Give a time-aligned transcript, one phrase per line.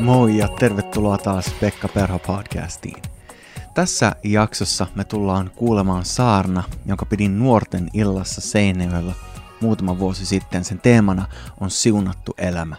[0.00, 3.02] Moi ja tervetuloa taas Pekka Perho podcastiin.
[3.74, 9.14] Tässä jaksossa me tullaan kuulemaan saarna, jonka pidin nuorten illassa Seinäjoella
[9.60, 10.64] muutama vuosi sitten.
[10.64, 11.26] Sen teemana
[11.60, 12.76] on siunattu elämä.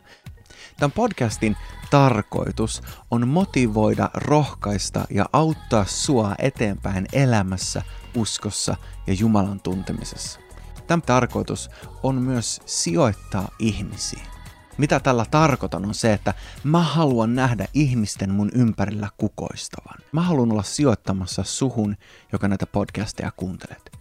[0.77, 1.57] Tämän podcastin
[1.91, 7.82] tarkoitus on motivoida, rohkaista ja auttaa sua eteenpäin elämässä,
[8.16, 8.75] uskossa
[9.07, 10.39] ja Jumalan tuntemisessa.
[10.88, 11.70] Tämän tarkoitus
[12.04, 14.34] on myös sijoittaa ihmisiin.
[14.78, 19.97] Mitä tällä tarkoitan on se, että mä haluan nähdä ihmisten mun ympärillä kukoistavan.
[20.11, 21.97] Mä haluan olla sijoittamassa suhun,
[22.32, 23.92] joka näitä podcasteja kuuntelet.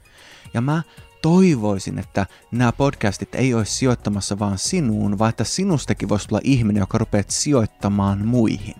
[0.54, 0.82] Ja mä
[1.22, 6.80] toivoisin, että nämä podcastit ei olisi sijoittamassa vaan sinuun, vaan että sinustakin voisi tulla ihminen,
[6.80, 8.76] joka rupeat sijoittamaan muihin.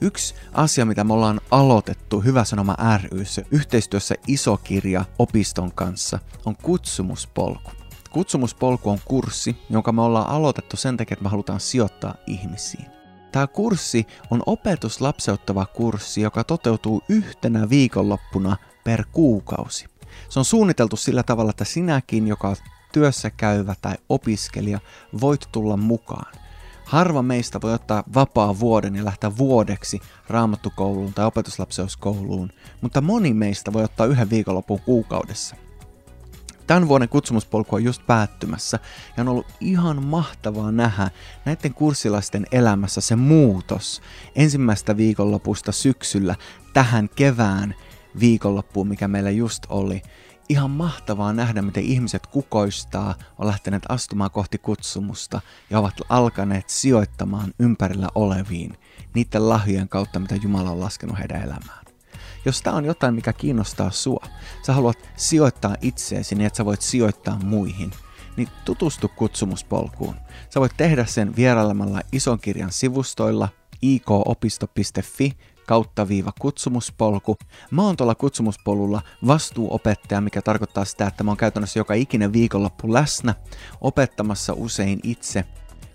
[0.00, 2.76] Yksi asia, mitä me ollaan aloitettu Hyvä Sanoma
[3.12, 7.83] ryssä yhteistyössä Isokirja opiston kanssa, on kutsumuspolku.
[8.14, 12.84] Kutsumuspolku on kurssi, jonka me ollaan aloitettu sen takia, että me halutaan sijoittaa ihmisiin.
[13.32, 19.86] Tämä kurssi on opetuslapseuttava kurssi, joka toteutuu yhtenä viikonloppuna per kuukausi.
[20.28, 22.56] Se on suunniteltu sillä tavalla, että sinäkin, joka on
[22.92, 24.80] työssä käyvä tai opiskelija,
[25.20, 26.32] voit tulla mukaan.
[26.84, 33.72] Harva meistä voi ottaa vapaa vuoden ja lähteä vuodeksi raamattukouluun tai opetuslapseuskouluun, mutta moni meistä
[33.72, 35.56] voi ottaa yhden viikonlopun kuukaudessa.
[36.66, 38.78] Tämän vuoden kutsumuspolku on just päättymässä
[39.16, 41.10] ja on ollut ihan mahtavaa nähdä
[41.44, 44.02] näiden kurssilaisten elämässä se muutos
[44.34, 46.34] ensimmäistä viikonlopusta syksyllä
[46.72, 47.74] tähän kevään
[48.20, 50.02] viikonloppuun, mikä meillä just oli.
[50.48, 57.54] Ihan mahtavaa nähdä, miten ihmiset kukoistaa, on lähteneet astumaan kohti kutsumusta ja ovat alkaneet sijoittamaan
[57.58, 58.78] ympärillä oleviin
[59.14, 61.83] niiden lahjojen kautta, mitä Jumala on laskenut heidän elämään.
[62.44, 64.24] Jos tämä on jotain, mikä kiinnostaa sua,
[64.66, 67.90] sä haluat sijoittaa itseesi niin, että sä voit sijoittaa muihin,
[68.36, 70.14] niin tutustu kutsumuspolkuun.
[70.50, 73.48] Sä voit tehdä sen vierailemalla ison kirjan sivustoilla
[73.82, 75.32] ikopisto.fi
[75.66, 77.36] kautta viiva kutsumuspolku.
[77.70, 82.92] Mä oon tuolla kutsumuspolulla vastuuopettaja, mikä tarkoittaa sitä, että mä oon käytännössä joka ikinen viikonloppu
[82.92, 83.34] läsnä,
[83.80, 85.44] opettamassa usein itse.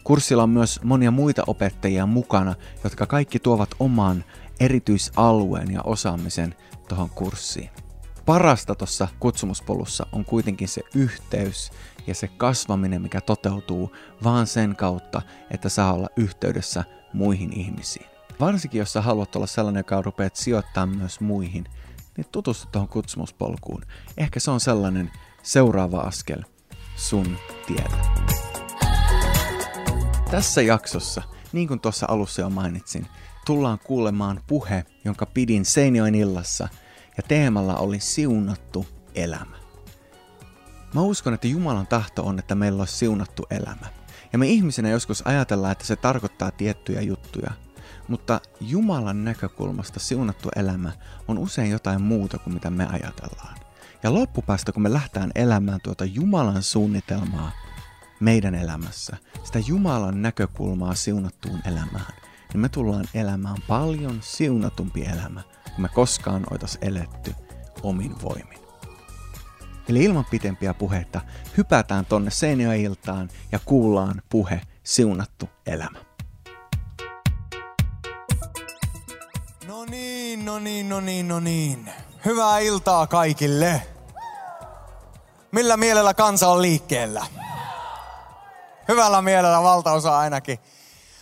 [0.03, 4.23] Kurssilla on myös monia muita opettajia mukana, jotka kaikki tuovat oman
[4.59, 6.55] erityisalueen ja osaamisen
[6.87, 7.69] tuohon kurssiin.
[8.25, 11.71] Parasta tuossa kutsumuspolussa on kuitenkin se yhteys
[12.07, 15.21] ja se kasvaminen, mikä toteutuu vaan sen kautta,
[15.51, 16.83] että saa olla yhteydessä
[17.13, 18.05] muihin ihmisiin.
[18.39, 21.65] Varsinkin jos sä haluat olla sellainen, joka rupeat sijoittaa myös muihin,
[22.17, 23.81] niin tutustu tuohon kutsumuspolkuun.
[24.17, 25.11] Ehkä se on sellainen
[25.43, 26.43] seuraava askel
[26.95, 27.37] sun
[27.67, 28.05] tiellä.
[30.31, 31.21] Tässä jaksossa,
[31.51, 33.07] niin kuin tuossa alussa jo mainitsin,
[33.49, 36.67] tullaan kuulemaan puhe, jonka pidin Seinioin illassa,
[37.17, 39.55] ja teemalla oli siunattu elämä.
[40.93, 43.85] Mä uskon, että Jumalan tahto on, että meillä olisi siunattu elämä.
[44.33, 47.51] Ja me ihmisenä joskus ajatellaan, että se tarkoittaa tiettyjä juttuja.
[48.07, 50.91] Mutta Jumalan näkökulmasta siunattu elämä
[51.27, 53.57] on usein jotain muuta kuin mitä me ajatellaan.
[54.03, 57.51] Ja loppupäästä, kun me lähtään elämään tuota Jumalan suunnitelmaa
[58.19, 62.13] meidän elämässä, sitä Jumalan näkökulmaa siunattuun elämään,
[62.53, 65.41] niin me tullaan elämään paljon siunatumpi elämä,
[65.75, 67.35] kun me koskaan oitas eletty
[67.83, 68.59] omin voimin.
[69.89, 71.21] Eli ilman pitempiä puheita
[71.57, 75.99] hypätään tonne Seinäjoiltaan ja kuullaan puhe Siunattu elämä.
[79.67, 81.91] No niin, no niin, no niin, no niin.
[82.25, 83.81] Hyvää iltaa kaikille.
[85.51, 87.25] Millä mielellä kansa on liikkeellä?
[88.87, 90.59] Hyvällä mielellä valtaosa ainakin.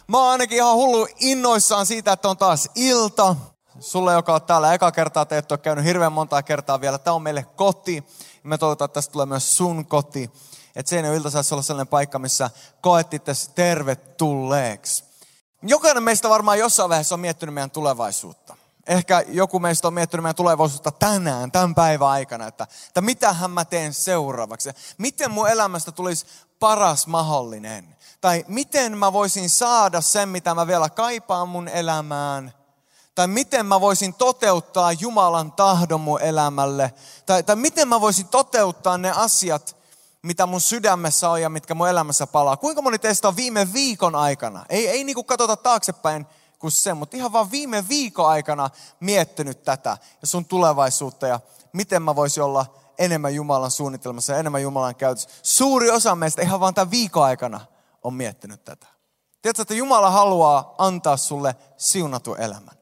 [0.08, 3.36] Mä oon ainakin ihan hullu innoissaan siitä, että on taas ilta.
[3.80, 6.98] Sulle, joka on täällä eka kertaa, te et ole käynyt hirveän montaa kertaa vielä.
[6.98, 8.04] Tämä on meille koti.
[8.44, 10.32] Me toivotaan, että tästä tulee myös sun koti.
[10.76, 12.50] Että Seinä ilta saisi olla sellainen paikka, missä
[12.82, 15.04] koet itse tervetulleeksi.
[15.62, 18.57] Jokainen meistä varmaan jossain vaiheessa on miettinyt meidän tulevaisuutta.
[18.88, 23.66] Ehkä joku meistä on miettinyt meidän tulevaisuutta tänään, tämän päivän aikana, että, että mitähän mä
[23.66, 24.70] teen seuraavaksi.
[24.98, 26.26] Miten mun elämästä tulisi
[26.60, 27.96] paras mahdollinen.
[28.22, 32.54] Tai miten mä voisin saada sen, mitä mä vielä kaipaan mun elämään.
[33.16, 36.94] Tai miten mä voisin toteuttaa Jumalan tahdon mun elämälle.
[37.26, 39.78] Tai, tai miten mä voisin toteuttaa ne asiat,
[40.22, 42.58] mitä mun sydämessä on ja mitkä mun elämässä palaa.
[42.58, 46.28] Kuinka moni teistä on viime viikon aikana, ei, ei niin kuin katsota taaksepäin
[46.60, 48.70] kuin se, mutta ihan vaan viime viikon aikana
[49.00, 51.40] miettinyt tätä ja sun tulevaisuutta ja
[51.74, 52.66] miten mä voisin olla
[52.98, 55.30] enemmän Jumalan suunnitelmassa ja enemmän Jumalan käytössä.
[55.44, 57.62] Suuri osa meistä ihan vaan tämän viikon aikana
[58.04, 58.88] on miettinyt tätä.
[59.42, 62.78] Tiedätkö, että Jumala haluaa antaa sulle siunatu elämän.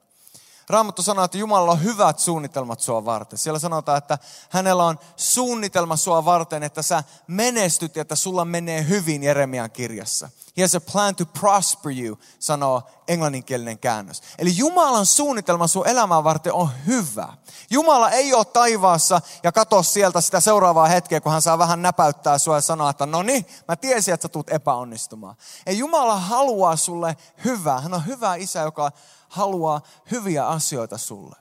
[0.69, 3.39] Raamattu sanoo, että Jumalalla on hyvät suunnitelmat sua varten.
[3.39, 4.17] Siellä sanotaan, että
[4.49, 10.29] hänellä on suunnitelma sua varten, että sä menestyt ja että sulla menee hyvin Jeremian kirjassa.
[10.57, 14.21] He has a plan to prosper you, sanoo englanninkielinen käännös.
[14.37, 17.33] Eli Jumalan suunnitelma sun elämää varten on hyvä.
[17.69, 22.37] Jumala ei ole taivaassa ja katso sieltä sitä seuraavaa hetkeä, kun hän saa vähän näpäyttää
[22.37, 25.35] sua ja sanoa, että no niin, mä tiesin, että sä tulet epäonnistumaan.
[25.65, 27.81] Ei Jumala haluaa sulle hyvää.
[27.81, 28.91] Hän on hyvä isä, joka
[29.29, 29.81] haluaa
[30.11, 31.35] hyviä asioita sulle.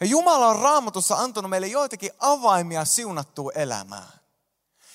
[0.00, 4.21] Ja Jumala on raamatussa antanut meille joitakin avaimia siunattua elämään.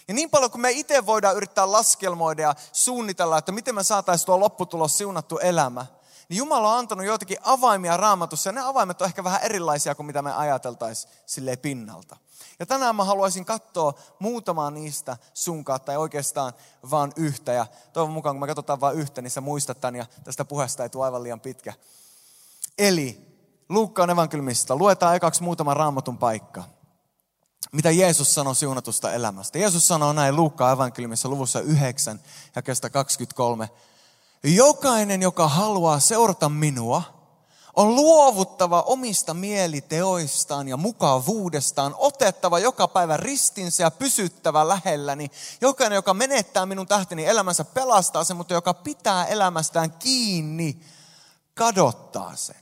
[0.08, 4.26] Ja niin paljon kuin me itse voidaan yrittää laskelmoida ja suunnitella, että miten me saataisiin
[4.26, 5.86] tuo lopputulos siunattu elämä,
[6.30, 10.06] niin Jumala on antanut joitakin avaimia raamatussa, ja ne avaimet on ehkä vähän erilaisia kuin
[10.06, 12.18] mitä me ajateltaisiin sille pinnalta.
[12.60, 16.54] Ja tänään mä haluaisin katsoa muutamaa niistä sun tai oikeastaan
[16.92, 17.52] vaan yhtä.
[17.52, 20.84] Ja toivon mukaan, kun me katsotaan vain yhtä, niin sä muistat tämän, ja tästä puheesta
[20.84, 21.74] ei tule aivan liian pitkä.
[22.78, 23.28] Eli
[23.70, 26.64] Luukkaan evankeliumista luetaan ekaksi muutama raamatun paikka
[27.72, 29.60] mitä Jeesus sanoi siunatusta elämästä.
[29.60, 32.20] Jeesus sanoo näin Luukkaan evankeliumissa luvussa 9
[32.56, 33.70] ja kestä 23.
[34.44, 37.04] Jokainen, joka haluaa seurata minua,
[37.76, 45.32] on luovuttava omista mieliteoistaan ja mukavuudestaan, otettava joka päivä ristinsä ja pysyttävä lähelläni.
[45.62, 50.82] Jokainen, joka menettää minun tähteni elämänsä, pelastaa sen, mutta joka pitää elämästään kiinni,
[51.54, 52.56] kadottaa sen.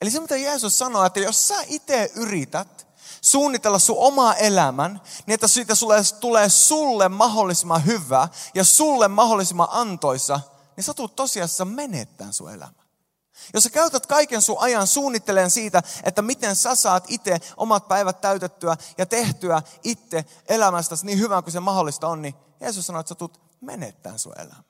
[0.00, 2.86] Eli se, mitä Jeesus sanoo, että jos sä itse yrität
[3.20, 9.68] suunnitella sun oma elämän, niin että siitä sulle, tulee sulle mahdollisimman hyvä ja sulle mahdollisimman
[9.70, 10.40] antoisa,
[10.76, 12.86] niin sä tulet tosiasiassa menettämään sun elämä.
[13.54, 18.20] Jos sä käytät kaiken sun ajan suunnittelemaan siitä, että miten sä saat itse omat päivät
[18.20, 23.08] täytettyä ja tehtyä itse elämästäsi niin hyvän kuin se mahdollista on, niin Jeesus sanoo, että
[23.08, 24.62] sä tulet menettämään sun elämä.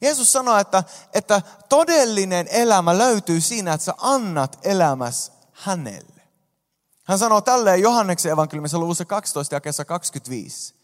[0.00, 6.17] Jeesus sanoi, että, että todellinen elämä löytyy siinä, että sä annat elämässä hänelle.
[7.08, 10.74] Hän sanoo tälleen Johanneksen evankeliumissa luvussa 12 ja kesä 25.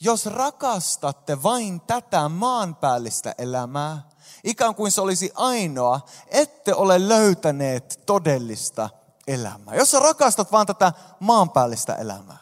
[0.00, 4.02] Jos rakastatte vain tätä maanpäällistä elämää,
[4.44, 8.90] ikään kuin se olisi ainoa, ette ole löytäneet todellista
[9.26, 9.74] elämää.
[9.74, 12.38] Jos sä rakastat vain tätä maanpäällistä elämää,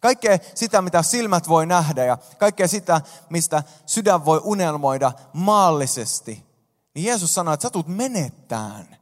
[0.00, 3.00] kaikkea sitä, mitä silmät voi nähdä ja kaikkea sitä,
[3.30, 6.46] mistä sydän voi unelmoida maallisesti,
[6.94, 8.96] niin Jeesus sanoi, että sä tulet menettään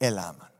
[0.00, 0.51] elämän.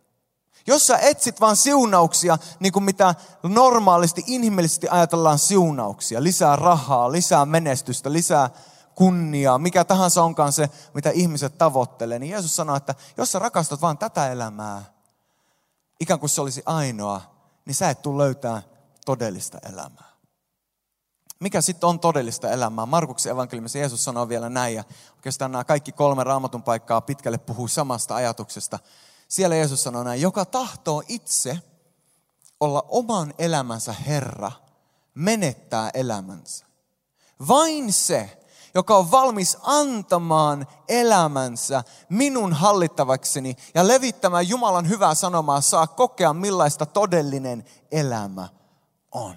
[0.66, 7.46] Jos sä etsit vain siunauksia, niin kuin mitä normaalisti, inhimillisesti ajatellaan siunauksia, lisää rahaa, lisää
[7.46, 8.50] menestystä, lisää
[8.94, 13.80] kunniaa, mikä tahansa onkaan se, mitä ihmiset tavoittelee, niin Jeesus sanoo, että jos sä rakastat
[13.80, 14.82] vain tätä elämää,
[16.00, 17.20] ikään kuin se olisi ainoa,
[17.64, 18.62] niin sä et tule löytää
[19.04, 20.12] todellista elämää.
[21.40, 22.86] Mikä sitten on todellista elämää?
[22.86, 24.84] Markuksen evankeliumissa Jeesus sanoo vielä näin, ja
[25.16, 28.78] oikeastaan nämä kaikki kolme raamatun paikkaa pitkälle puhuu samasta ajatuksesta.
[29.32, 31.58] Siellä Jeesus sanoo näin, joka tahtoo itse
[32.60, 34.52] olla oman elämänsä Herra,
[35.14, 36.66] menettää elämänsä.
[37.48, 38.42] Vain se,
[38.74, 46.86] joka on valmis antamaan elämänsä minun hallittavakseni ja levittämään Jumalan hyvää sanomaa, saa kokea millaista
[46.86, 48.48] todellinen elämä
[49.12, 49.34] on.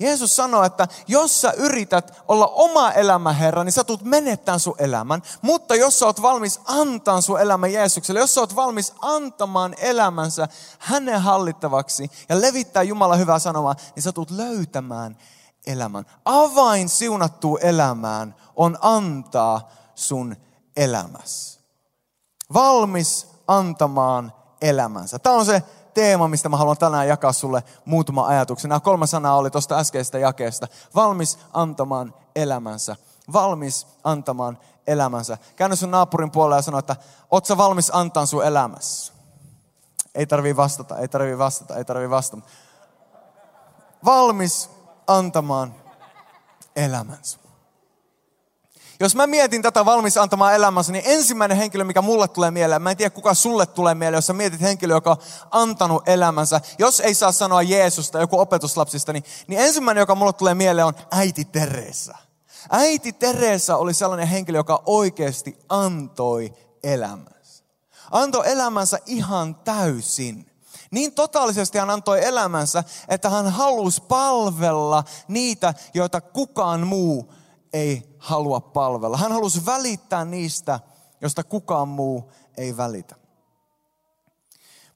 [0.00, 4.74] Jeesus sanoi, että jos sä yrität olla oma elämä Herra, niin sä tulet menettämään sun
[4.78, 5.22] elämän.
[5.42, 10.48] Mutta jos sä oot valmis antaa sun elämän Jeesukselle, jos sä oot valmis antamaan elämänsä
[10.78, 15.18] hänen hallittavaksi ja levittää Jumalan hyvää sanomaa, niin sä tulet löytämään
[15.66, 16.06] elämän.
[16.24, 20.36] Avain siunattuun elämään on antaa sun
[20.76, 21.60] elämässä.
[22.54, 25.18] Valmis antamaan elämänsä.
[25.18, 25.62] Tämä on se
[25.94, 28.68] teema, mistä mä haluan tänään jakaa sulle muutama ajatuksen.
[28.68, 30.68] Nämä kolme sanaa oli tuosta äskeisestä jakeesta.
[30.94, 32.96] Valmis antamaan elämänsä.
[33.32, 35.38] Valmis antamaan elämänsä.
[35.56, 36.96] Käänny sun naapurin puolelle ja sano, että
[37.30, 39.12] oot sä valmis antaa sun elämässä?
[40.14, 42.42] Ei tarvii vastata, ei tarvii vastata, ei tarvii vastata.
[44.04, 44.70] Valmis
[45.06, 45.74] antamaan
[46.76, 47.43] elämänsä.
[49.00, 52.90] Jos mä mietin tätä valmis antamaan elämänsä, niin ensimmäinen henkilö, mikä mulle tulee mieleen, mä
[52.90, 55.16] en tiedä kuka sulle tulee mieleen, jos sä mietit henkilö, joka on
[55.50, 56.60] antanut elämänsä.
[56.78, 60.94] Jos ei saa sanoa Jeesusta, joku opetuslapsista, niin, niin ensimmäinen, joka mulle tulee mieleen, on
[61.10, 62.16] äiti Teresa.
[62.70, 67.64] Äiti Teresa oli sellainen henkilö, joka oikeasti antoi elämänsä.
[68.10, 70.50] Antoi elämänsä ihan täysin.
[70.90, 77.32] Niin totaalisesti hän antoi elämänsä, että hän halusi palvella niitä, joita kukaan muu
[77.74, 79.16] ei halua palvella.
[79.16, 80.80] Hän halusi välittää niistä,
[81.20, 83.16] josta kukaan muu ei välitä.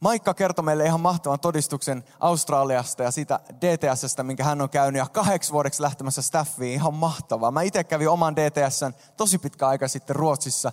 [0.01, 5.07] Maikka kertoi meille ihan mahtavan todistuksen Australiasta ja siitä DTSstä, minkä hän on käynyt ja
[5.07, 6.75] kahdeksi vuodeksi lähtemässä staffiin.
[6.75, 7.51] Ihan mahtavaa.
[7.51, 10.73] Mä itse kävin oman DTSn tosi pitkä aika sitten Ruotsissa.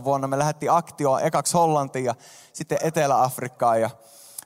[0.00, 2.14] 99-2000 vuonna me lähdettiin aktioon ekaksi Hollantiin ja
[2.52, 3.80] sitten Etelä-Afrikkaan.
[3.80, 3.90] Ja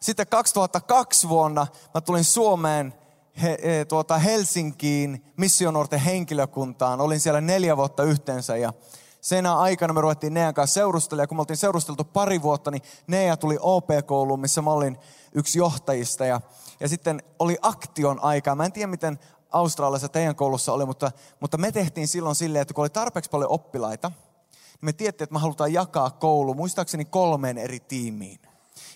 [0.00, 3.05] sitten 2002 vuonna mä tulin Suomeen
[3.42, 7.00] he, he, tuota Helsinkiin missionuorten henkilökuntaan.
[7.00, 8.72] Olin siellä neljä vuotta yhteensä ja
[9.20, 12.82] senä aikana me ruvettiin Nean kanssa seurustella, ja kun me oltiin seurusteltu pari vuotta, niin
[13.06, 14.98] Nea tuli OP-kouluun, missä mä olin
[15.34, 16.40] yksi johtajista, ja,
[16.80, 18.54] ja sitten oli aktion aika.
[18.54, 19.18] Mä en tiedä, miten
[19.50, 23.50] Australiassa teidän koulussa oli, mutta, mutta me tehtiin silloin silleen, että kun oli tarpeeksi paljon
[23.50, 28.40] oppilaita, niin me tiedettiin, että me halutaan jakaa koulu, muistaakseni kolmeen eri tiimiin.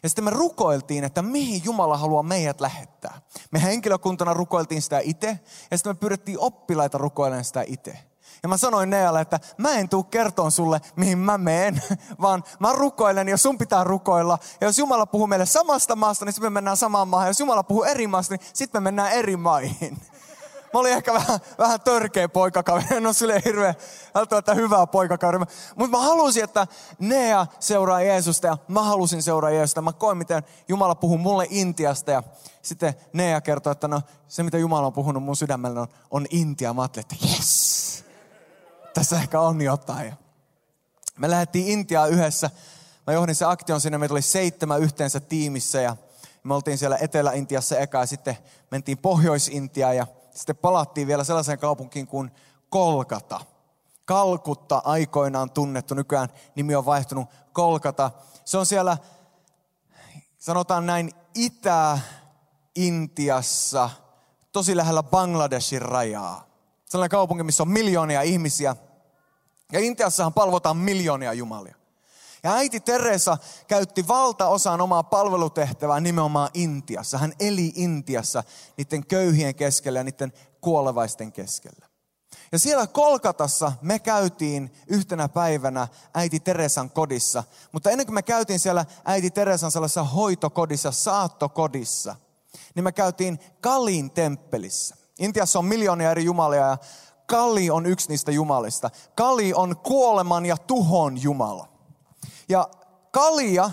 [0.02, 3.20] Ja sitten me rukoiltiin, että mihin Jumala haluaa meidät lähettää.
[3.50, 5.38] Me henkilökuntana rukoiltiin sitä itse,
[5.70, 7.98] ja sitten me pyydettiin oppilaita rukoilemaan sitä itse.
[8.42, 11.82] Ja mä sanoin Nealle, että mä en tuu kertoon sulle, mihin mä meen,
[12.22, 14.38] vaan mä rukoilen ja sun pitää rukoilla.
[14.60, 17.26] Ja jos Jumala puhuu meille samasta maasta, niin sitten me mennään samaan maahan.
[17.26, 19.98] Ja jos Jumala puhuu eri maasta, niin sitten me mennään eri maihin.
[20.72, 22.96] Mä olin ehkä vähän, vähän törkeä poikakaveri.
[22.96, 23.74] En ole sille hirveän
[24.14, 25.38] välttämättä hyvää poikakaveri.
[25.76, 26.66] Mutta mä halusin, että
[26.98, 29.82] Nea seuraa Jeesusta ja mä halusin seuraa Jeesusta.
[29.82, 32.22] Mä koin, miten Jumala puhuu mulle Intiasta ja
[32.62, 36.74] sitten Nea kertoi, että no, se mitä Jumala on puhunut mun sydämellä on, on Intia.
[36.74, 38.04] Mä ajattelin, että yes,
[38.94, 40.14] tässä ehkä on jotain.
[41.18, 42.50] Me lähdettiin Intiaan yhdessä.
[43.06, 45.96] Mä johdin se aktion sinne, meitä oli seitsemän yhteensä tiimissä ja
[46.44, 48.38] me oltiin siellä Etelä-Intiassa eka ja sitten
[48.70, 50.06] mentiin Pohjois-Intiaan ja
[50.40, 52.30] sitten palattiin vielä sellaiseen kaupunkiin kuin
[52.70, 53.40] Kolkata.
[54.04, 58.10] Kalkutta aikoinaan tunnettu, nykyään nimi on vaihtunut Kolkata.
[58.44, 58.98] Se on siellä,
[60.38, 62.00] sanotaan näin, Itä-Intiassa,
[64.52, 66.46] tosi lähellä Bangladeshin rajaa.
[66.84, 68.76] Sellainen kaupunki, missä on miljoonia ihmisiä.
[69.72, 71.79] Ja Intiassahan palvotaan miljoonia jumalia.
[72.42, 77.18] Ja äiti Teresa käytti valtaosan omaa palvelutehtävää nimenomaan Intiassa.
[77.18, 78.44] Hän eli Intiassa
[78.76, 81.90] niiden köyhien keskellä ja niiden kuolevaisten keskellä.
[82.52, 87.44] Ja siellä Kolkatassa me käytiin yhtenä päivänä äiti Teresan kodissa.
[87.72, 92.16] Mutta ennen kuin me käytiin siellä äiti Teresan sellaisessa hoitokodissa, saattokodissa,
[92.74, 94.96] niin me käytiin Kalin temppelissä.
[95.18, 96.78] Intiassa on miljoonia eri jumalia ja
[97.26, 98.90] Kali on yksi niistä jumalista.
[99.14, 101.69] Kali on kuoleman ja tuhon jumala.
[102.50, 102.68] Ja
[103.10, 103.70] kalia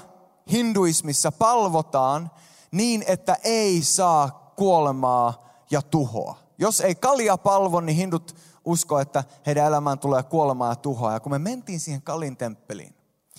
[0.51, 2.31] hinduismissa palvotaan
[2.71, 6.37] niin, että ei saa kuolemaa ja tuhoa.
[6.57, 11.13] Jos ei kalia palvo, niin hindut usko, että heidän elämään tulee kuolemaa ja tuhoa.
[11.13, 12.95] Ja kun me mentiin siihen Kalin temppeliin,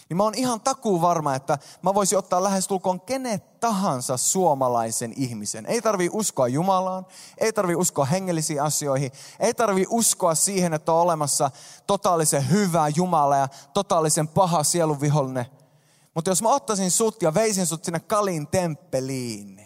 [0.09, 5.67] niin mä oon ihan takuu varma, että mä voisin ottaa lähestulkoon kenet tahansa suomalaisen ihmisen.
[5.67, 7.07] Ei tarvi uskoa Jumalaan,
[7.39, 11.51] ei tarvi uskoa hengellisiin asioihin, ei tarvi uskoa siihen, että on olemassa
[11.87, 15.47] totaalisen hyvä Jumala ja totaalisen paha sielun vihollinen.
[16.15, 19.57] Mutta jos mä ottaisin sut ja veisin sut sinne Kalin temppeliin,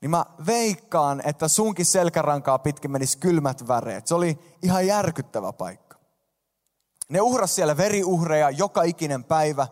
[0.00, 4.06] niin mä veikkaan, että sunkin selkärankaa pitkin menisi kylmät väreet.
[4.06, 5.81] Se oli ihan järkyttävä paikka.
[7.12, 9.66] Ne uhras siellä veriuhreja joka ikinen päivä.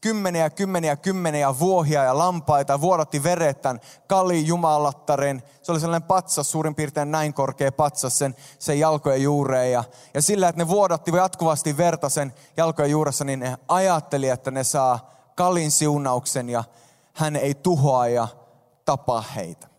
[0.00, 2.80] Kymmeniä, kymmeniä, kymmeniä vuohia ja lampaita.
[2.80, 5.42] Vuodatti veret tämän kalliin jumalattaren.
[5.62, 9.72] Se oli sellainen patsas, suurin piirtein näin korkea patsas sen, sen jalkojen juureen.
[9.72, 9.84] Ja,
[10.14, 14.64] ja sillä, että ne vuodatti jatkuvasti verta sen jalkojen juuressa, niin ne ajatteli, että ne
[14.64, 16.64] saa kalin siunauksen ja
[17.12, 18.28] hän ei tuhoa ja
[18.84, 19.71] tapa heitä.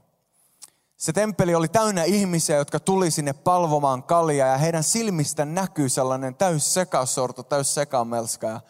[1.04, 6.36] Se temppeli oli täynnä ihmisiä, jotka tuli sinne palvomaan kaljaa ja heidän silmistä näkyy sellainen
[6.36, 8.48] täys sekasorto, täys sekamelska.
[8.48, 8.62] Ja,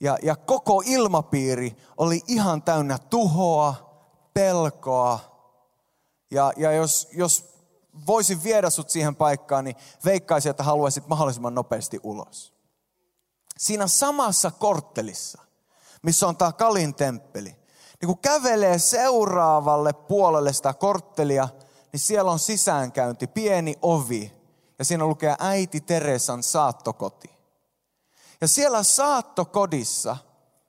[0.00, 3.74] ja, ja koko ilmapiiri oli ihan täynnä tuhoa,
[4.34, 5.20] pelkoa.
[6.30, 7.54] Ja, ja jos, jos
[8.06, 12.54] voisin viedä sut siihen paikkaan, niin veikkaisin, että haluaisit mahdollisimman nopeasti ulos.
[13.58, 15.42] Siinä samassa korttelissa,
[16.02, 17.56] missä on tämä Kalin temppeli,
[18.00, 21.48] niin kun kävelee seuraavalle puolelle sitä korttelia,
[21.92, 24.38] niin siellä on sisäänkäynti, pieni ovi.
[24.78, 27.30] Ja siinä lukee äiti Teresan saattokoti.
[28.40, 30.16] Ja siellä saattokodissa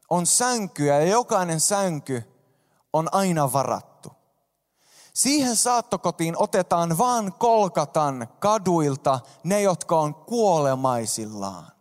[0.10, 2.24] on sänkyjä ja jokainen sänky
[2.94, 4.12] on aina varattu.
[5.14, 11.79] Siihen saattokotiin otetaan vaan kolkatan kaduilta ne, jotka on kuolemaisillaan.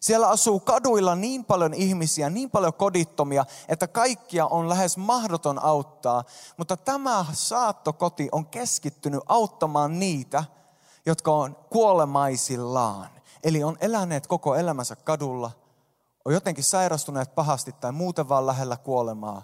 [0.00, 6.24] Siellä asuu kaduilla niin paljon ihmisiä, niin paljon kodittomia, että kaikkia on lähes mahdoton auttaa.
[6.56, 10.44] Mutta tämä saattokoti on keskittynyt auttamaan niitä,
[11.06, 13.08] jotka on kuolemaisillaan.
[13.44, 15.50] Eli on eläneet koko elämänsä kadulla,
[16.24, 19.42] on jotenkin sairastuneet pahasti tai muuten vaan lähellä kuolemaa.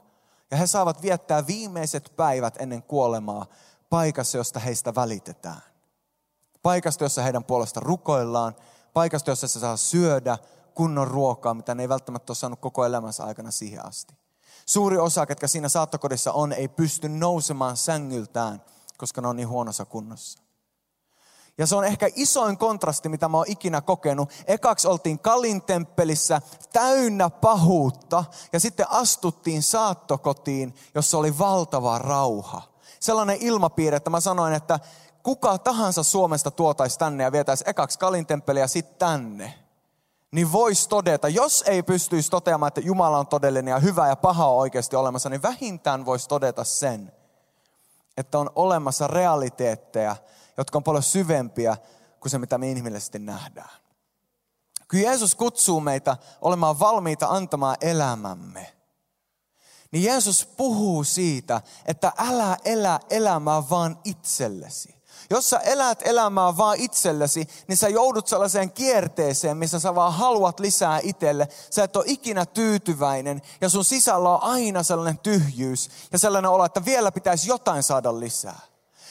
[0.50, 3.46] Ja he saavat viettää viimeiset päivät ennen kuolemaa
[3.90, 5.62] paikassa, josta heistä välitetään.
[6.62, 8.56] Paikasta, jossa heidän puolesta rukoillaan
[8.96, 10.38] paikasta, jossa se saa syödä
[10.74, 14.14] kunnon ruokaa, mitä ne ei välttämättä ole saanut koko elämänsä aikana siihen asti.
[14.66, 18.62] Suuri osa, ketkä siinä saattokodissa on, ei pysty nousemaan sängyltään,
[18.98, 20.38] koska ne on niin huonossa kunnossa.
[21.58, 24.30] Ja se on ehkä isoin kontrasti, mitä mä oon ikinä kokenut.
[24.46, 26.40] Ekaksi oltiin Kalin temppelissä
[26.72, 32.62] täynnä pahuutta ja sitten astuttiin saattokotiin, jossa oli valtava rauha.
[33.00, 34.80] Sellainen ilmapiiri, että mä sanoin, että
[35.26, 39.54] kuka tahansa Suomesta tuotaisi tänne ja vietäisi ekaksi Kalin temppeliä ja sitten tänne.
[40.30, 44.48] Niin voisi todeta, jos ei pystyisi toteamaan, että Jumala on todellinen ja hyvä ja paha
[44.48, 47.12] on oikeasti olemassa, niin vähintään voisi todeta sen,
[48.16, 50.16] että on olemassa realiteetteja,
[50.56, 51.76] jotka on paljon syvempiä
[52.20, 53.80] kuin se, mitä me inhimillisesti nähdään.
[54.90, 58.72] Kun Jeesus kutsuu meitä olemaan valmiita antamaan elämämme,
[59.90, 64.95] niin Jeesus puhuu siitä, että älä elä elämää vaan itsellesi.
[65.30, 70.60] Jos sä elät elämää vaan itsellesi, niin sä joudut sellaiseen kierteeseen, missä sä vaan haluat
[70.60, 71.48] lisää itselle.
[71.70, 76.64] Sä et ole ikinä tyytyväinen ja sun sisällä on aina sellainen tyhjyys ja sellainen olo,
[76.64, 78.60] että vielä pitäisi jotain saada lisää.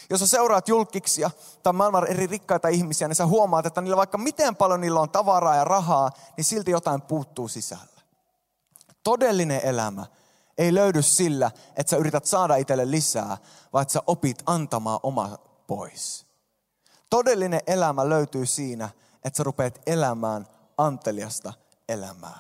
[0.10, 1.31] Jos sä seuraat julkiksia
[1.63, 5.10] tai maailman eri rikkaita ihmisiä, niin sä huomaat, että niillä vaikka miten paljon niillä on
[5.10, 8.01] tavaraa ja rahaa, niin silti jotain puuttuu sisällä.
[9.03, 10.05] Todellinen elämä
[10.57, 13.38] ei löydy sillä, että sä yrität saada itselle lisää,
[13.74, 16.25] vaan että sä opit antamaan oma pois.
[17.10, 18.89] Todellinen elämä löytyy siinä,
[19.24, 21.53] että sä rupeat elämään anteliasta
[21.89, 22.39] elämää.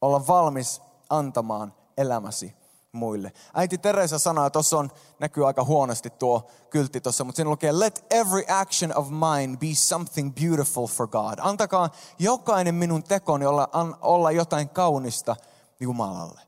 [0.00, 2.56] Olla valmis antamaan elämäsi
[2.92, 3.32] muille.
[3.54, 8.06] Äiti Teresa sanoi, tuossa on, näkyy aika huonosti tuo kyltti tuossa, mutta siinä lukee, let
[8.10, 11.38] every action of mine be something beautiful for God.
[11.40, 15.36] Antakaa jokainen minun tekoni olla, an, olla jotain kaunista
[15.80, 16.40] Jumalalle.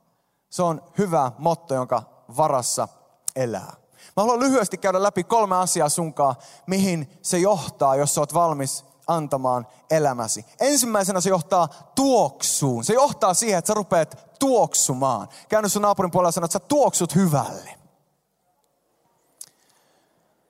[0.51, 2.03] Se on hyvä motto, jonka
[2.37, 2.89] varassa
[3.37, 3.73] elää.
[4.17, 6.35] Mä haluan lyhyesti käydä läpi kolme asiaa sunkaan,
[6.67, 10.47] mihin se johtaa, jos sä oot valmis antamaan elämäsi.
[10.61, 12.85] Ensimmäisenä se johtaa tuoksuun.
[12.85, 15.29] Se johtaa siihen, että sä rupeat tuoksumaan.
[15.49, 17.75] Käänny sun naapurin puolella ja että sä tuoksut hyvälle.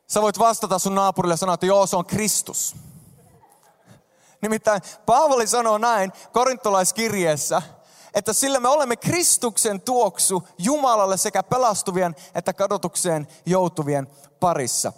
[0.06, 2.76] Sä voit vastata sun naapurille ja sanoa, että joo, se on Kristus.
[4.42, 7.62] Nimittäin Paavali sanoo näin korintolaiskirjeessä,
[8.14, 14.06] että sillä me olemme Kristuksen tuoksu Jumalalle sekä pelastuvien että kadotukseen joutuvien
[14.40, 14.92] parissa.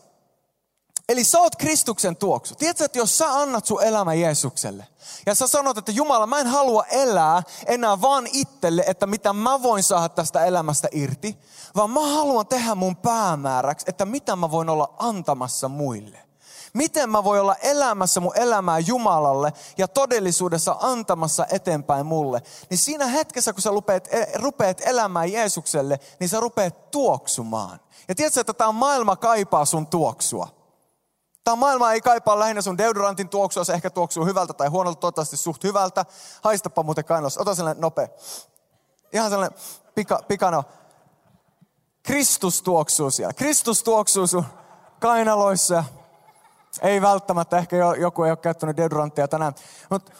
[1.08, 2.54] Eli sä oot Kristuksen tuoksu.
[2.54, 4.86] Tiedätkö, että jos sä annat sun elämä Jeesukselle
[5.26, 9.62] ja sä sanot, että Jumala, mä en halua elää enää vaan itselle, että mitä mä
[9.62, 11.38] voin saada tästä elämästä irti,
[11.76, 16.29] vaan mä haluan tehdä mun päämääräksi, että mitä mä voin olla antamassa muille.
[16.72, 22.42] Miten mä voin olla elämässä mun elämää Jumalalle ja todellisuudessa antamassa eteenpäin mulle.
[22.70, 27.80] Niin siinä hetkessä, kun sä rupeat, e, rupeat elämään Jeesukselle, niin sä rupeat tuoksumaan.
[28.08, 30.48] Ja tiedätkö, että tämä maailma kaipaa sun tuoksua.
[31.44, 35.36] Tämä maailma ei kaipaa lähinnä sun deodorantin tuoksua, se ehkä tuoksuu hyvältä tai huonolta, toivottavasti
[35.36, 36.04] suht hyvältä.
[36.42, 38.08] Haistapa muuten kainalossa, ota sellainen nopea.
[39.12, 39.58] Ihan sellainen
[39.94, 40.64] pika, pikano.
[42.02, 43.32] Kristus tuoksuu siellä.
[43.32, 44.44] Kristus tuoksuu sun
[45.00, 45.84] kainaloissa.
[46.82, 49.54] Ei välttämättä, ehkä joku ei ole käyttänyt deodoranttia tänään.
[49.90, 50.12] Mutta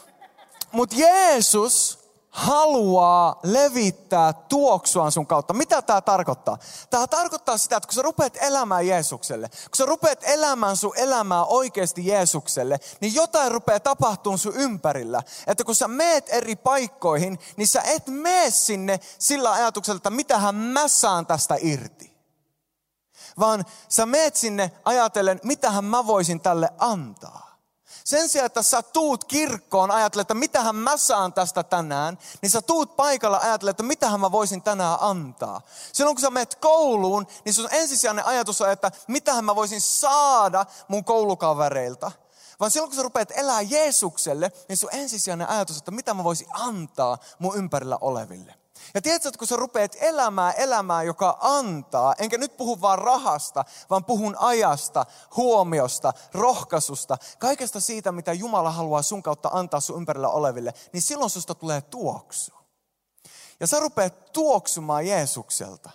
[0.72, 5.54] mut Jeesus haluaa levittää tuoksuaan sun kautta.
[5.54, 6.58] Mitä tämä tarkoittaa?
[6.90, 11.44] Tämä tarkoittaa sitä, että kun sä rupeat elämään Jeesukselle, kun sä rupeat elämään sun elämää
[11.44, 15.22] oikeasti Jeesukselle, niin jotain rupeaa tapahtumaan sun ympärillä.
[15.46, 20.54] Että kun sä meet eri paikkoihin, niin sä et mene sinne sillä ajatuksella, että mitähän
[20.54, 22.09] mä saan tästä irti.
[23.40, 27.50] Vaan sä meet sinne ajatellen, mitähän mä voisin tälle antaa.
[28.04, 32.62] Sen sijaan, että sä tuut kirkkoon ajatellen, että mitähän mä saan tästä tänään, niin sä
[32.62, 35.60] tuut paikalla ajatellen, että mitähän mä voisin tänään antaa.
[35.92, 40.66] Silloin kun sä menet kouluun, niin sun ensisijainen ajatus on, että mitähän mä voisin saada
[40.88, 42.12] mun koulukavereilta.
[42.60, 46.24] Vaan silloin kun sä rupeat elää Jeesukselle, niin sun ensisijainen ajatus on, että mitä mä
[46.24, 48.59] voisin antaa mun ympärillä oleville.
[48.94, 53.64] Ja tiedätkö, että kun sä rupeat elämään elämää, joka antaa, enkä nyt puhu vaan rahasta,
[53.90, 60.28] vaan puhun ajasta, huomiosta, rohkaisusta, kaikesta siitä, mitä Jumala haluaa sun kautta antaa sun ympärillä
[60.28, 62.52] oleville, niin silloin susta tulee tuoksu.
[63.60, 65.90] Ja sä rupeat tuoksumaan Jeesukselta.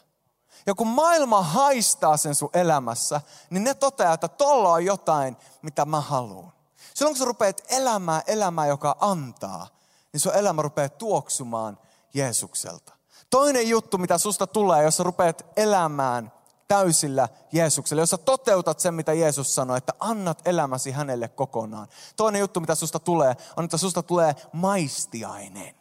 [0.65, 5.85] Ja kun maailma haistaa sen sun elämässä, niin ne toteaa, että tolla on jotain, mitä
[5.85, 6.53] mä haluan.
[6.93, 9.67] Silloin kun sä rupeat elämään elämää, joka antaa,
[10.13, 11.77] niin sun elämä rupeaa tuoksumaan
[12.15, 12.93] Jeesukselta.
[13.29, 16.31] Toinen juttu, mitä susta tulee, jos sä rupeat elämään
[16.67, 21.87] täysillä Jeesukselle, jos sä toteutat sen, mitä Jeesus sanoi, että annat elämäsi hänelle kokonaan.
[22.15, 25.75] Toinen juttu, mitä susta tulee, on, että susta tulee maistiainen.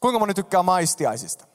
[0.00, 1.46] Kuinka moni tykkää maistiaisista?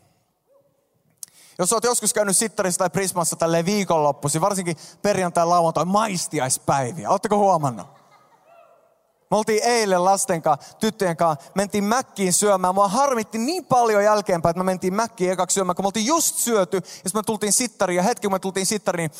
[1.59, 7.09] Jos olet joskus käynyt Sittarissa tai Prismassa tälle viikonloppuisin, varsinkin perjantai, lauantai, maistiaispäiviä.
[7.09, 7.87] Oletteko huomannut?
[9.31, 12.75] Me oltiin eilen lasten kanssa, tyttöjen kanssa, mentiin mäkkiin syömään.
[12.75, 16.35] Mua harmitti niin paljon jälkeenpäin, että me mentiin mäkkiin ekaksi syömään, kun me oltiin just
[16.35, 16.77] syöty.
[16.77, 19.19] Ja me tultiin sittariin ja hetki kun me tultiin sittariin, niin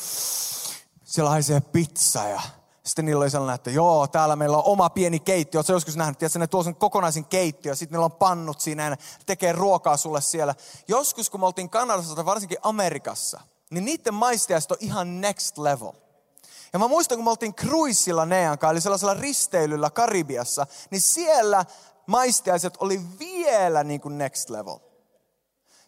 [1.04, 2.40] siellä haisee pizza ja
[2.86, 5.58] sitten niillä oli sellainen, että joo, täällä meillä on oma pieni keittiö.
[5.58, 7.74] Oletko joskus nähnyt, että ne tuo sen kokonaisen keittiö.
[7.74, 10.54] Sitten meillä on pannut siinä ja tekee ruokaa sulle siellä.
[10.88, 13.40] Joskus, kun me oltiin Kanadassa tai varsinkin Amerikassa,
[13.70, 15.92] niin niiden maistiaiset on ihan next level.
[16.72, 21.64] Ja mä muistan, kun me oltiin kruisilla Neankaan, eli sellaisella risteilyllä Karibiassa, niin siellä
[22.06, 24.78] maistiaiset oli vielä niin kuin next level.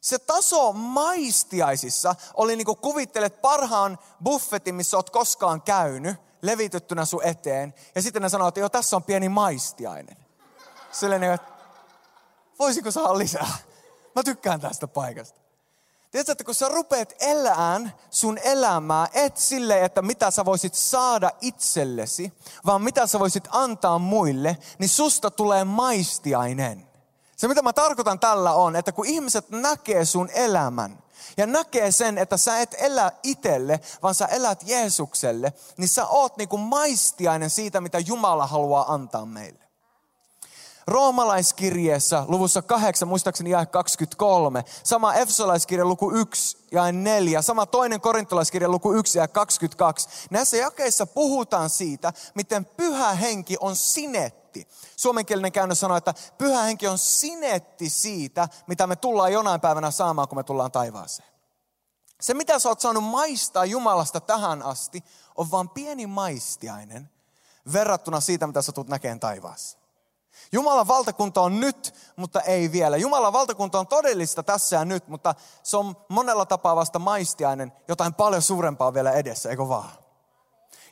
[0.01, 7.25] Se taso maistiaisissa oli niin kuin kuvittelet parhaan buffetin, missä oot koskaan käynyt, levityttynä sun
[7.25, 7.75] eteen.
[7.95, 10.17] Ja sitten ne sanoo, että joo, tässä on pieni maistiainen.
[10.93, 11.49] Sellainen, että
[12.59, 13.57] voisiko saada lisää?
[14.15, 15.41] Mä tykkään tästä paikasta.
[16.11, 21.31] Tiedätkö, että kun sä rupeat elämään sun elämää, et sille, että mitä sä voisit saada
[21.41, 22.33] itsellesi,
[22.67, 26.89] vaan mitä sä voisit antaa muille, niin susta tulee maistiainen.
[27.37, 31.03] Se mitä mä tarkoitan tällä on, että kun ihmiset näkee sun elämän
[31.37, 36.37] ja näkee sen, että sä et elä itselle, vaan sä elät Jeesukselle, niin sä oot
[36.37, 39.68] niinku maistiainen siitä, mitä Jumala haluaa antaa meille.
[40.89, 48.69] Roomalaiskirjeessä luvussa 8, muistaakseni jae 23, sama Efsolaiskirja luku 1 ja 4, sama toinen korintolaiskirja
[48.69, 50.09] luku 1 ja 22.
[50.31, 54.69] Näissä jakeissa puhutaan siitä, miten pyhä henki on sinetti.
[54.97, 60.29] Suomenkielinen käännös sanoo, että pyhä henki on sinetti siitä, mitä me tullaan jonain päivänä saamaan,
[60.29, 61.29] kun me tullaan taivaaseen.
[62.21, 65.05] Se, mitä sä oot saanut maistaa Jumalasta tähän asti,
[65.37, 67.11] on vain pieni maistiainen
[67.73, 69.78] verrattuna siitä, mitä sä tulet näkeen taivaassa.
[70.53, 72.97] Jumalan valtakunta on nyt, mutta ei vielä.
[72.97, 78.15] Jumalan valtakunta on todellista tässä ja nyt, mutta se on monella tapaa vasta maistiainen, jotain
[78.15, 79.91] paljon suurempaa vielä edessä, eikö vaan?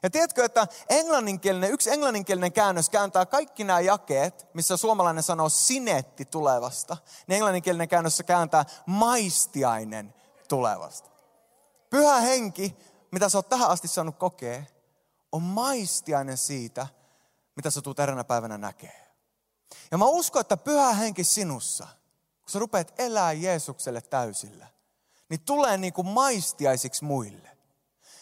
[0.02, 6.24] Ja tiedätkö, että englanninkielinen, yksi englanninkielinen käännös kääntää kaikki nämä jakeet, missä suomalainen sanoo sinetti
[6.24, 10.14] tulevasta, niin englanninkielinen käännös kääntää maistiainen
[10.48, 11.10] tulevasta.
[11.90, 12.76] Pyhä henki,
[13.12, 14.62] mitä sä oot tähän asti saanut kokea,
[15.32, 16.86] on maistiainen siitä,
[17.56, 19.05] mitä sä tulet eräänä päivänä näkee.
[19.90, 21.86] Ja mä uskon, että pyhä henki sinussa,
[22.42, 24.66] kun sä rupeat elää Jeesukselle täysillä,
[25.28, 27.56] niin tulee niin kuin maistiaisiksi muille.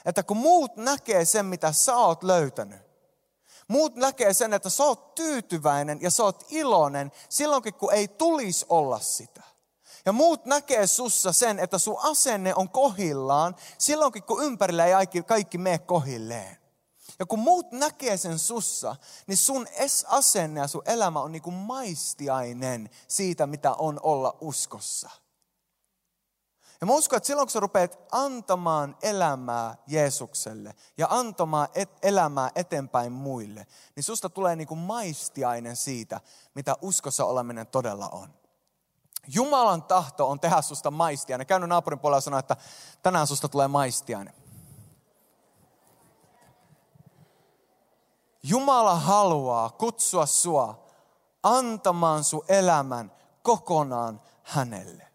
[0.04, 2.80] Että kun muut näkee sen, mitä sä oot löytänyt,
[3.68, 8.66] muut näkee sen, että sä oot tyytyväinen ja sä oot iloinen silloinkin, kun ei tulisi
[8.68, 9.42] olla sitä.
[10.06, 15.58] Ja muut näkee sussa sen, että sun asenne on kohillaan silloinkin, kun ympärillä ei kaikki
[15.58, 16.63] mene kohilleen.
[17.18, 18.96] Ja kun muut näkee sen sussa,
[19.26, 19.66] niin sun
[20.06, 25.10] asenne ja sun elämä on niin kuin maistiainen siitä, mitä on olla uskossa.
[26.80, 32.50] Ja mä uskon, että silloin kun sä rupeat antamaan elämää Jeesukselle ja antamaan et, elämää
[32.54, 36.20] eteenpäin muille, niin susta tulee niin kuin maistiainen siitä,
[36.54, 38.34] mitä uskossa oleminen todella on.
[39.26, 41.46] Jumalan tahto on tehdä susta maistiainen.
[41.46, 42.56] Käynyt naapurin puolella ja sanoa, että
[43.02, 44.43] tänään susta tulee maistiainen.
[48.46, 50.86] Jumala haluaa kutsua sua
[51.42, 55.06] antamaan sun elämän kokonaan hänelle.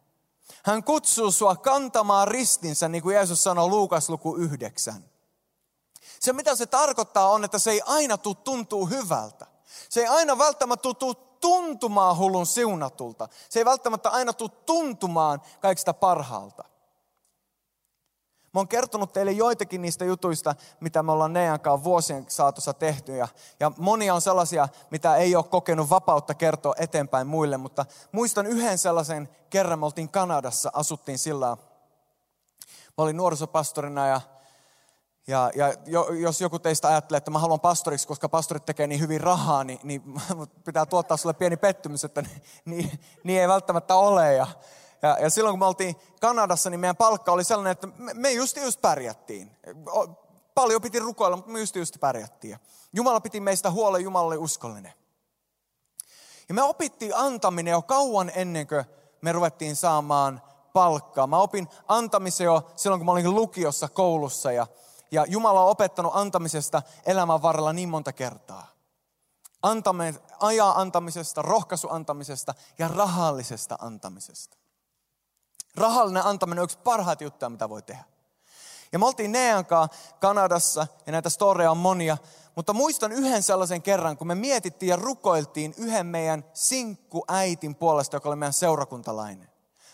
[0.64, 5.10] Hän kutsuu sua kantamaan ristinsä, niin kuin Jeesus sanoi Luukas luku yhdeksän.
[6.20, 9.46] Se mitä se tarkoittaa on, että se ei aina tule tuntuu hyvältä.
[9.90, 13.28] Se ei aina välttämättä tule tuntumaan hullun siunatulta.
[13.50, 16.69] Se ei välttämättä aina tule tuntumaan kaikista parhaalta.
[18.54, 23.16] Mä oon kertonut teille joitakin niistä jutuista, mitä me ollaan Neankaan vuosien saatossa tehty.
[23.16, 23.28] Ja,
[23.60, 27.58] ja monia on sellaisia, mitä ei ole kokenut vapautta kertoa eteenpäin muille.
[27.58, 31.58] Mutta muistan yhden sellaisen kerran, me oltiin Kanadassa, asuttiin sillä
[33.00, 34.22] Mä olin nuorisopastorina ja,
[35.28, 35.74] ja, ja
[36.20, 39.80] jos joku teistä ajattelee, että mä haluan pastoriksi, koska pastorit tekee niin hyvin rahaa, niin,
[39.84, 40.02] niin
[40.66, 42.24] pitää tuottaa sulle pieni pettymys, että
[42.66, 42.92] niin,
[43.24, 44.34] niin ei välttämättä ole.
[44.34, 44.48] Ja,
[45.02, 48.32] ja, ja silloin kun me oltiin Kanadassa, niin meidän palkka oli sellainen, että me, me
[48.32, 49.58] just just pärjättiin.
[50.56, 52.58] Paljon piti rukoilla, mutta me just just pärjättiin.
[52.94, 54.94] Jumala piti meistä huolen, Jumala oli uskollinen.
[56.50, 58.86] Ja me opittiin antaminen jo kauan ennen kuin
[59.22, 60.42] me ruvettiin saamaan
[60.74, 61.28] palkkaa.
[61.28, 64.52] Mä opin antamisen jo silloin, kun mä olin lukiossa koulussa.
[64.52, 64.68] Ja,
[65.12, 68.68] ja Jumala on opettanut antamisesta elämän varrella niin monta kertaa.
[69.62, 74.59] Antame, ajaa antamisesta, rohkaisu antamisesta ja rahallisesta antamisesta.
[75.80, 78.04] Rahallinen antaminen on yksi parhaita juttuja, mitä voi tehdä.
[78.92, 79.90] Ja me oltiin Neankaan
[80.20, 82.18] Kanadassa, ja näitä storeja on monia,
[82.56, 88.30] mutta muistan yhden sellaisen kerran, kun me mietittiin ja rukoiltiin yhden meidän sinkkuäitin puolesta, joka
[88.30, 89.50] oli meidän seurakuntalainen.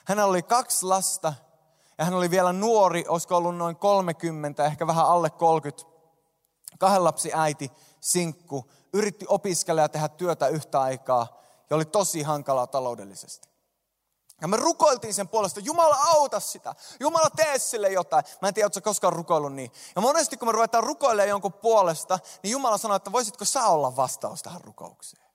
[0.06, 1.34] Hänellä oli kaksi lasta,
[1.98, 5.95] ja hän oli vielä nuori, olisiko ollut noin 30, ehkä vähän alle 30.
[6.80, 7.71] Kahden lapsi äiti,
[8.02, 13.54] sinkku, yritti opiskella ja tehdä työtä yhtä aikaa ja oli tosi hankalaa taloudellisesti.
[14.41, 18.24] Ja me rukoiltiin sen puolesta, Jumala auta sitä, Jumala tee sille jotain.
[18.41, 19.71] Mä en tiedä, ootko koskaan rukoillut niin.
[19.95, 23.95] Ja monesti kun me ruvetaan rukoilemaan jonkun puolesta, niin Jumala sanoo, että voisitko sä olla
[23.95, 25.26] vastaus tähän rukoukseen.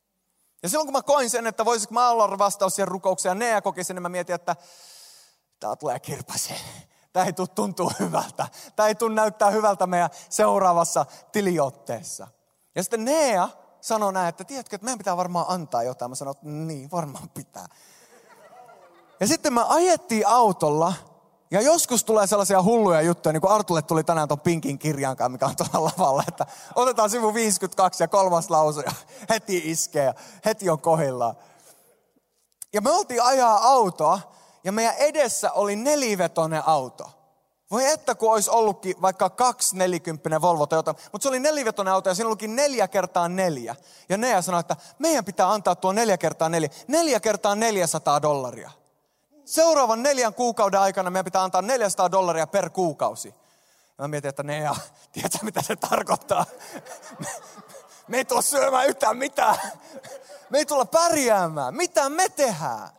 [0.63, 3.63] Ja silloin kun mä koin sen, että voisiko mä olla vastaus siihen rukoukseen, ja Nea
[3.63, 4.57] koki sen, niin mä mietin, että
[5.61, 6.61] tää tulee kirpaseen.
[7.13, 8.49] Tämä ei tule tuntua hyvältä.
[8.77, 12.29] Tämä ei tule näyttää hyvältä meidän seuraavassa tiliotteessa.
[12.75, 13.49] Ja sitten Nea
[13.81, 16.11] sanoi näin, että tiedätkö, että meidän pitää varmaan antaa jotain.
[16.11, 17.67] Mä sanoin, että niin, varmaan pitää.
[19.20, 20.92] Ja sitten me ajettiin autolla,
[21.50, 25.28] ja joskus tulee sellaisia hulluja juttuja, niin kuin Artulle tuli tänään tuon Pinkin kirjan kanssa,
[25.28, 28.92] mikä on tuolla lavalla, että otetaan sivu 52 ja kolmas lause ja
[29.28, 31.35] heti iskee ja heti on kohillaan.
[32.72, 34.20] Ja me oltiin ajaa autoa,
[34.64, 37.11] ja meidän edessä oli nelivetoinen auto.
[37.70, 42.09] Voi että kun olisi ollutkin vaikka kaksi nelikymppinen Volvo Toyota, mutta se oli nelivetoinen auto
[42.09, 43.76] ja siinä olikin neljä kertaa neljä.
[44.09, 46.68] Ja Nea sanoi, että meidän pitää antaa tuo neljä kertaa neljä.
[46.88, 48.80] Neljä kertaa 400 dollaria.
[49.44, 53.29] Seuraavan neljän kuukauden aikana meidän pitää antaa 400 dollaria per kuukausi.
[53.98, 54.76] Ja mä mietin, että Nea,
[55.12, 56.46] tiedätkö mitä se tarkoittaa?
[57.18, 57.26] Me,
[58.09, 59.57] me ei tule syömään yhtään mitään.
[60.50, 61.74] Me ei tulla pärjäämään.
[61.74, 62.90] Mitä me tehdään?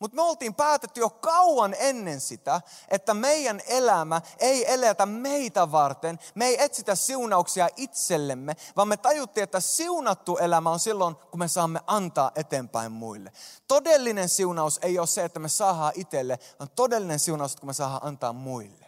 [0.00, 6.18] Mutta me oltiin päätetty jo kauan ennen sitä, että meidän elämä ei eletä meitä varten.
[6.34, 11.48] Me ei etsitä siunauksia itsellemme, vaan me tajuttiin, että siunattu elämä on silloin, kun me
[11.48, 13.32] saamme antaa eteenpäin muille.
[13.68, 18.04] Todellinen siunaus ei ole se, että me saadaan itselle, vaan todellinen siunaus, kun me saadaan
[18.04, 18.86] antaa muille.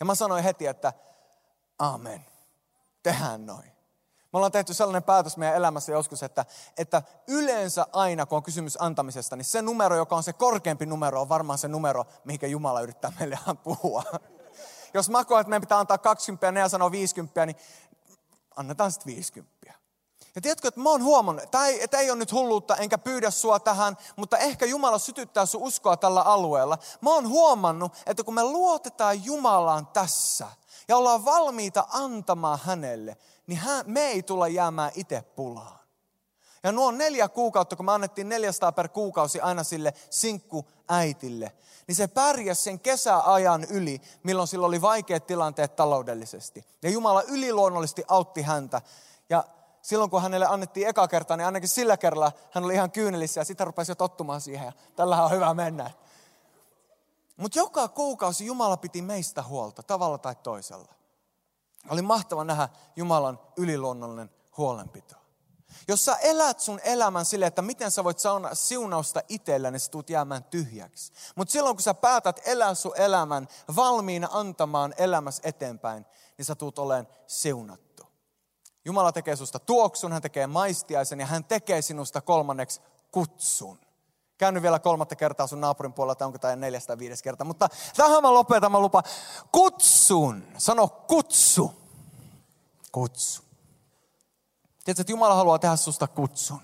[0.00, 0.92] Ja mä sanoin heti, että
[1.78, 2.26] amen,
[3.02, 3.75] tehdään noin.
[4.36, 6.44] Me ollaan tehty sellainen päätös meidän elämässä joskus, että,
[6.78, 11.20] että yleensä aina kun on kysymys antamisesta, niin se numero, joka on se korkeampi numero,
[11.20, 14.02] on varmaan se numero, mihinkä Jumala yrittää meille puhua.
[14.94, 17.56] Jos mä koen, että meidän pitää antaa 20 ja ne sanoo 50, niin
[18.56, 19.72] annetaan sitten 50.
[20.34, 23.30] Ja tiedätkö, että mä oon huomannut, tämä ei, tämä ei ole nyt hulluutta, enkä pyydä
[23.30, 26.78] sua tähän, mutta ehkä Jumala sytyttää sun uskoa tällä alueella.
[27.00, 30.46] Mä oon huomannut, että kun me luotetaan Jumalaan tässä
[30.88, 33.16] ja ollaan valmiita antamaan hänelle,
[33.46, 35.78] niin hän, me ei tulla jäämään itse pulaan.
[36.62, 41.52] Ja nuo neljä kuukautta, kun me annettiin 400 per kuukausi aina sille sinkku äitille,
[41.86, 46.64] niin se pärjäsi sen kesäajan yli, milloin sillä oli vaikeat tilanteet taloudellisesti.
[46.82, 48.82] Ja Jumala yliluonnollisesti autti häntä.
[49.30, 49.44] Ja
[49.82, 53.44] silloin kun hänelle annettiin eka kerta, niin ainakin sillä kerralla hän oli ihan kyynelissä ja
[53.44, 54.66] sitä rupesi jo tottumaan siihen.
[54.66, 55.90] Ja tällähän on hyvä mennä.
[57.36, 60.94] Mutta joka kuukausi Jumala piti meistä huolta, tavalla tai toisella.
[61.90, 65.14] Oli mahtava nähdä Jumalan yliluonnollinen huolenpito.
[65.88, 69.90] Jos sä elät sun elämän sille, että miten sä voit saada siunausta itsellä, niin sä
[69.90, 71.12] tulet jäämään tyhjäksi.
[71.34, 76.06] Mutta silloin kun sä päätät elää sun elämän valmiina antamaan elämässä eteenpäin,
[76.38, 78.06] niin sä tulet olemaan siunattu.
[78.84, 82.80] Jumala tekee susta tuoksun, hän tekee maistiaisen ja hän tekee sinusta kolmanneksi
[83.12, 83.85] kutsun.
[84.38, 87.44] Käynyt vielä kolmatta kertaa sun naapurin puolella, tai onko tämä neljäs tai viides kerta.
[87.44, 89.02] Mutta tähän mä lopetan, mä lupa.
[89.52, 90.44] Kutsun.
[90.58, 91.72] Sano kutsu.
[92.92, 93.42] Kutsu.
[94.84, 96.60] Tiedätkö, että Jumala haluaa tehdä susta kutsun.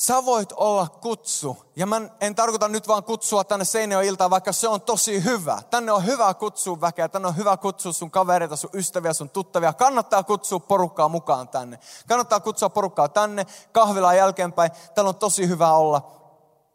[0.00, 1.56] Sä voit olla kutsu.
[1.76, 5.62] Ja mä en tarkoita nyt vaan kutsua tänne Seinäjoen iltaan, vaikka se on tosi hyvä.
[5.70, 9.72] Tänne on hyvä kutsua väkeä, tänne on hyvä kutsua sun kavereita, sun ystäviä, sun tuttavia.
[9.72, 11.78] Kannattaa kutsua porukkaa mukaan tänne.
[12.08, 14.70] Kannattaa kutsua porukkaa tänne kahvilaan jälkeenpäin.
[14.94, 16.10] Täällä on tosi hyvä olla.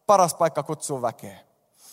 [0.06, 1.40] Paras paikka kutsua väkeä.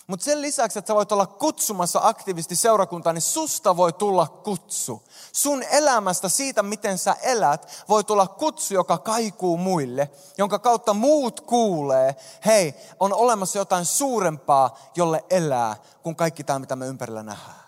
[0.06, 5.02] Mutta sen lisäksi, että sä voit olla kutsumassa aktiivisesti seurakuntaa, niin susta voi tulla kutsu.
[5.32, 11.40] Sun elämästä, siitä miten sä elät, voi tulla kutsu, joka kaikuu muille, jonka kautta muut
[11.40, 17.62] kuulee, hei, on olemassa jotain suurempaa, jolle elää, kuin kaikki tämä, mitä me ympärillä nähdään.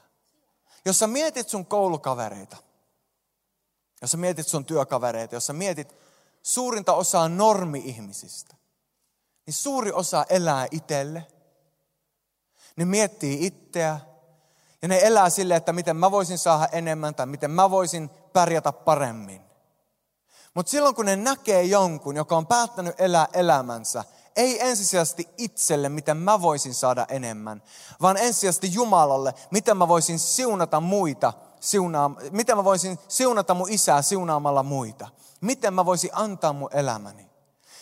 [0.85, 2.57] Jos sä mietit sun koulukavereita,
[4.03, 5.97] jos sä mietit sun työkavereita, jos sä mietit
[6.43, 8.57] suurinta osaa normi-ihmisistä,
[9.47, 11.27] niin suuri osa elää itselle–
[12.77, 14.01] ne miettii itseä
[14.83, 18.73] ja ne elää sille, että miten mä voisin saada enemmän tai miten mä voisin pärjätä
[18.73, 19.41] paremmin.
[20.55, 24.05] Mutta silloin kun ne näkee jonkun, joka on päättänyt elää elämänsä,
[24.37, 27.63] ei ensisijaisesti itselle, miten mä voisin saada enemmän,
[28.03, 34.03] vaan ensisijaisesti Jumalalle, miten mä voisin siunata muita, siunaa, miten mä voisin siunata mun isää
[34.03, 35.09] siunaamalla muita.
[35.41, 37.24] Miten mä voisin antaa mun elämäni.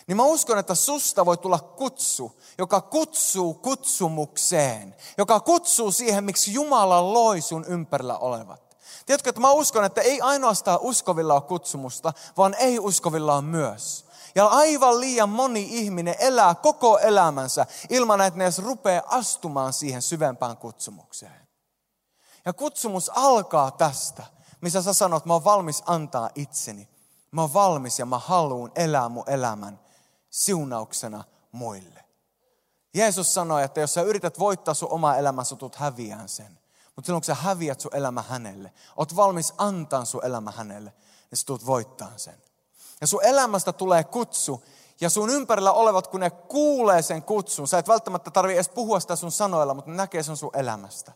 [0.06, 4.96] Niin mä uskon, että susta voi tulla kutsu, joka kutsuu kutsumukseen.
[5.18, 8.76] Joka kutsuu siihen, miksi Jumala loi sun ympärillä olevat.
[9.06, 14.06] Tiedätkö, että mä uskon, että ei ainoastaan uskovilla ole kutsumusta, vaan ei-uskovilla on myös.
[14.34, 20.02] Ja aivan liian moni ihminen elää koko elämänsä ilman, että ne edes rupeaa astumaan siihen
[20.02, 21.48] syvempään kutsumukseen.
[22.44, 24.22] Ja kutsumus alkaa tästä,
[24.60, 26.92] missä sä sanot, että mä oon valmis antaa itseni
[27.32, 29.80] Mä oon valmis ja mä haluan elää mun elämän
[30.32, 32.04] siunauksena muille.
[32.94, 36.58] Jeesus sanoi, että jos sä yrität voittaa sun oma elämä, sä tulet häviään sen.
[36.96, 40.92] Mutta silloin kun sä häviät sun elämä hänelle, oot valmis antaa sun elämä hänelle,
[41.30, 42.42] niin sä tulet voittaa sen.
[43.00, 44.64] Ja sun elämästä tulee kutsu,
[45.00, 49.00] ja sun ympärillä olevat, kun ne kuulee sen kutsun, sä et välttämättä tarvi edes puhua
[49.00, 51.12] sitä sun sanoilla, mutta ne näkee sen sun elämästä.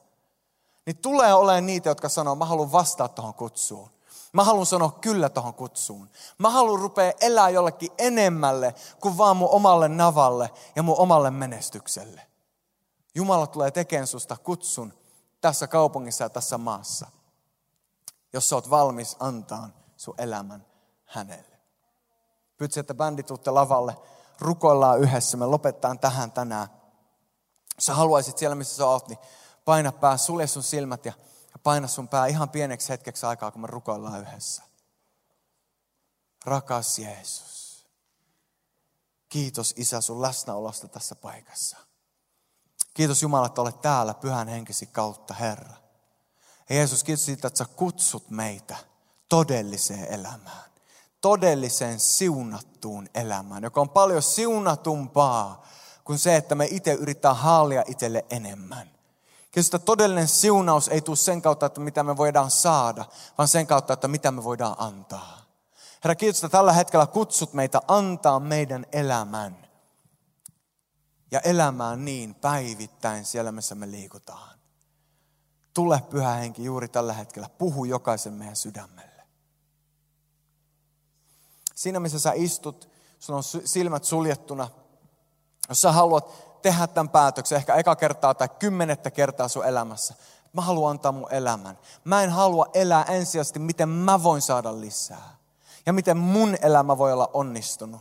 [0.87, 3.91] Niin tulee olemaan niitä, jotka sanoo, mä haluan vastata tuohon kutsuun.
[4.33, 6.11] Mä haluan sanoa kyllä tuohon kutsuun.
[6.39, 12.27] Mä haluan rupea elää jollekin enemmälle kuin vaan mun omalle navalle ja mun omalle menestykselle.
[13.15, 14.93] Jumala tulee tekemään susta kutsun
[15.41, 17.07] tässä kaupungissa ja tässä maassa,
[18.33, 20.67] jos sä oot valmis antaa sun elämän
[21.05, 21.57] hänelle.
[22.57, 23.97] Pyytäisin, että bändit tuutte lavalle,
[24.41, 26.69] rukoillaan yhdessä, me lopetetaan tähän tänään.
[27.79, 29.19] Sä haluaisit siellä, missä sä oot, niin
[29.65, 31.13] paina pää, sulje sun silmät ja
[31.67, 34.63] paina sun pää ihan pieneksi hetkeksi aikaa, kun me rukoillaan yhdessä.
[36.45, 37.87] Rakas Jeesus,
[39.29, 41.77] kiitos Isä sun läsnäolosta tässä paikassa.
[42.95, 45.75] Kiitos Jumala, että olet täällä pyhän henkesi kautta, Herra.
[46.69, 48.77] Ja Jeesus, kiitos siitä, että sä kutsut meitä
[49.29, 50.71] todelliseen elämään.
[51.21, 55.67] Todelliseen siunattuun elämään, joka on paljon siunatumpaa
[56.05, 58.96] kuin se, että me itse yritetään haalia itselle enemmän.
[59.57, 63.05] Että todellinen siunaus ei tule sen kautta, että mitä me voidaan saada,
[63.39, 65.47] vaan sen kautta, että mitä me voidaan antaa.
[66.05, 69.67] Herra, kiitos, että tällä hetkellä kutsut meitä antaa meidän elämän.
[71.31, 74.59] Ja elämään niin päivittäin siellä, missä me liikutaan.
[75.75, 77.49] Tule, Pyhä Henki, juuri tällä hetkellä.
[77.49, 79.27] Puhu jokaisen meidän sydämelle.
[81.75, 82.89] Siinä, missä sä istut,
[83.19, 84.69] sun on silmät suljettuna.
[85.69, 90.15] Jos sä haluat tehdä tämän päätöksen ehkä eka kertaa tai kymmenettä kertaa sun elämässä.
[90.53, 91.79] Mä haluan antaa mun elämän.
[92.05, 95.37] Mä en halua elää ensisijaisesti, miten mä voin saada lisää.
[95.87, 98.01] Ja miten mun elämä voi olla onnistunut.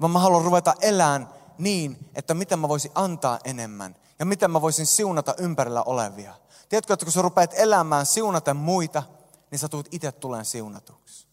[0.00, 1.28] Vaan mä haluan ruveta elämään
[1.58, 3.96] niin, että miten mä voisin antaa enemmän.
[4.18, 6.34] Ja miten mä voisin siunata ympärillä olevia.
[6.68, 9.02] Tiedätkö, että kun sä rupeat elämään siunaten muita,
[9.50, 11.26] niin sä tulet itse tuleen siunatuksi.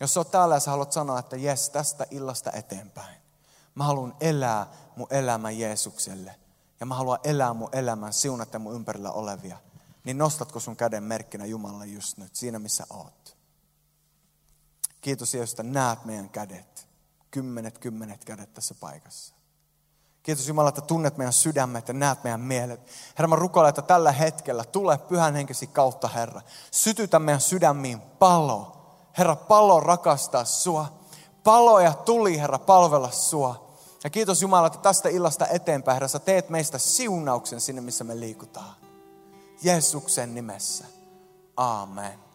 [0.00, 3.20] Jos sä oot täällä ja sä haluat sanoa, että jes, tästä illasta eteenpäin.
[3.74, 6.34] Mä haluan elää mun elämän Jeesukselle.
[6.80, 9.56] Ja mä haluan elää mun elämän siunata mun ympärillä olevia.
[10.04, 13.36] Niin nostatko sun käden merkkinä Jumalalle just nyt, siinä missä oot.
[15.00, 16.88] Kiitos Jeesus, että näet meidän kädet.
[17.30, 19.34] Kymmenet, kymmenet kädet tässä paikassa.
[20.22, 22.80] Kiitos Jumala, että tunnet meidän sydämet ja näet meidän mielet.
[23.18, 26.42] Herra, mä rukoilen, että tällä hetkellä tule pyhän henkesi kautta, Herra.
[26.70, 28.76] Sytytä meidän sydämiin palo.
[29.18, 30.99] Herra, palo rakastaa sua.
[31.50, 33.70] Palo ja tuli, Herra, palvella sua.
[34.04, 38.20] Ja kiitos Jumala, että tästä illasta eteenpäin, Herra, sä teet meistä siunauksen sinne, missä me
[38.20, 38.74] liikutaan.
[39.62, 40.84] Jeesuksen nimessä.
[41.56, 42.29] Amen.